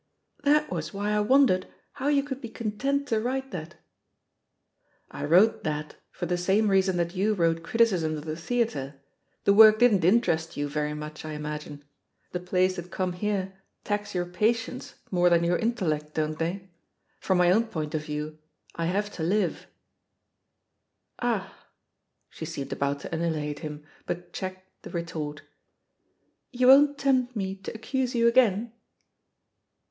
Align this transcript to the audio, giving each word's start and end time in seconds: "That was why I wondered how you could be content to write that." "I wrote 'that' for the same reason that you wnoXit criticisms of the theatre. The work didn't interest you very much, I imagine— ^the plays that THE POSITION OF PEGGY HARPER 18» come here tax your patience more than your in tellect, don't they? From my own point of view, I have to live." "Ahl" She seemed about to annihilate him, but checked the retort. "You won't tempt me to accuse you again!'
"That 0.43 0.71
was 0.71 0.95
why 0.95 1.11
I 1.11 1.19
wondered 1.19 1.67
how 1.91 2.07
you 2.07 2.23
could 2.23 2.41
be 2.41 2.49
content 2.49 3.07
to 3.09 3.19
write 3.21 3.51
that." 3.51 3.75
"I 5.11 5.23
wrote 5.25 5.63
'that' 5.63 5.95
for 6.09 6.25
the 6.25 6.39
same 6.39 6.69
reason 6.69 6.97
that 6.97 7.13
you 7.15 7.35
wnoXit 7.35 7.61
criticisms 7.61 8.17
of 8.17 8.25
the 8.25 8.35
theatre. 8.35 8.95
The 9.43 9.53
work 9.53 9.77
didn't 9.77 10.03
interest 10.03 10.57
you 10.57 10.67
very 10.67 10.95
much, 10.95 11.23
I 11.23 11.33
imagine— 11.33 11.83
^the 12.33 12.43
plays 12.43 12.77
that 12.77 12.81
THE 12.81 12.87
POSITION 12.89 13.09
OF 13.09 13.13
PEGGY 13.19 13.27
HARPER 13.29 13.39
18» 13.43 13.43
come 13.43 13.53
here 13.53 13.61
tax 13.83 14.15
your 14.15 14.25
patience 14.25 14.95
more 15.11 15.29
than 15.29 15.43
your 15.43 15.57
in 15.57 15.75
tellect, 15.75 16.13
don't 16.15 16.39
they? 16.39 16.71
From 17.19 17.37
my 17.37 17.51
own 17.51 17.67
point 17.67 17.93
of 17.93 18.03
view, 18.03 18.39
I 18.75 18.87
have 18.87 19.11
to 19.11 19.21
live." 19.21 19.67
"Ahl" 21.19 21.45
She 22.31 22.45
seemed 22.45 22.73
about 22.73 23.01
to 23.01 23.13
annihilate 23.13 23.59
him, 23.59 23.85
but 24.07 24.33
checked 24.33 24.65
the 24.81 24.89
retort. 24.89 25.43
"You 26.49 26.65
won't 26.69 26.97
tempt 26.97 27.35
me 27.35 27.53
to 27.57 27.71
accuse 27.75 28.15
you 28.15 28.27
again!' 28.27 28.73